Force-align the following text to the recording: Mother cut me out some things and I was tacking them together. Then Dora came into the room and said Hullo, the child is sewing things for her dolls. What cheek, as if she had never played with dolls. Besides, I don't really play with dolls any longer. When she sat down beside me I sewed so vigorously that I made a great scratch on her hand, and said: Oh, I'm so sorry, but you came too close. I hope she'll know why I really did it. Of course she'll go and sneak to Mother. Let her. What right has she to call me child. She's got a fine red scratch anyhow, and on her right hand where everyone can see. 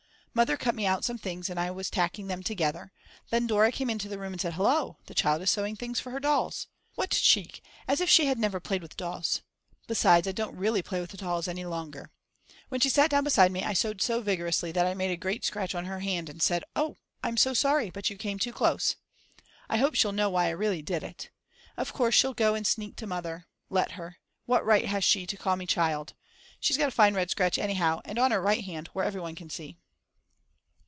Mother 0.33 0.55
cut 0.55 0.75
me 0.75 0.85
out 0.85 1.03
some 1.03 1.17
things 1.17 1.49
and 1.49 1.59
I 1.59 1.71
was 1.71 1.89
tacking 1.89 2.27
them 2.27 2.41
together. 2.41 2.93
Then 3.31 3.47
Dora 3.47 3.69
came 3.69 3.89
into 3.89 4.07
the 4.07 4.17
room 4.17 4.31
and 4.31 4.39
said 4.41 4.53
Hullo, 4.53 4.95
the 5.07 5.13
child 5.13 5.41
is 5.41 5.49
sewing 5.51 5.75
things 5.75 5.99
for 5.99 6.11
her 6.11 6.21
dolls. 6.21 6.67
What 6.95 7.09
cheek, 7.11 7.61
as 7.85 7.99
if 7.99 8.09
she 8.09 8.27
had 8.27 8.39
never 8.39 8.61
played 8.61 8.81
with 8.81 8.95
dolls. 8.95 9.41
Besides, 9.87 10.29
I 10.29 10.31
don't 10.31 10.55
really 10.55 10.81
play 10.81 11.01
with 11.01 11.17
dolls 11.17 11.49
any 11.49 11.65
longer. 11.65 12.11
When 12.69 12.79
she 12.79 12.87
sat 12.87 13.09
down 13.11 13.25
beside 13.25 13.51
me 13.51 13.65
I 13.65 13.73
sewed 13.73 14.01
so 14.01 14.21
vigorously 14.21 14.71
that 14.71 14.85
I 14.85 14.93
made 14.93 15.11
a 15.11 15.17
great 15.17 15.43
scratch 15.43 15.75
on 15.75 15.83
her 15.83 15.99
hand, 15.99 16.29
and 16.29 16.41
said: 16.41 16.63
Oh, 16.77 16.95
I'm 17.21 17.35
so 17.35 17.53
sorry, 17.53 17.89
but 17.89 18.09
you 18.09 18.15
came 18.15 18.39
too 18.39 18.53
close. 18.53 18.95
I 19.69 19.79
hope 19.79 19.95
she'll 19.95 20.13
know 20.13 20.29
why 20.29 20.45
I 20.45 20.51
really 20.51 20.81
did 20.81 21.03
it. 21.03 21.29
Of 21.75 21.91
course 21.91 22.15
she'll 22.15 22.33
go 22.33 22.55
and 22.55 22.65
sneak 22.65 22.95
to 22.95 23.05
Mother. 23.05 23.47
Let 23.69 23.91
her. 23.91 24.19
What 24.45 24.65
right 24.65 24.85
has 24.85 25.03
she 25.03 25.27
to 25.27 25.35
call 25.35 25.57
me 25.57 25.65
child. 25.67 26.13
She's 26.61 26.77
got 26.77 26.87
a 26.87 26.91
fine 26.91 27.15
red 27.15 27.29
scratch 27.29 27.57
anyhow, 27.57 27.99
and 28.05 28.17
on 28.17 28.31
her 28.31 28.41
right 28.41 28.63
hand 28.63 28.87
where 28.93 29.03
everyone 29.03 29.35
can 29.35 29.49
see. 29.49 29.77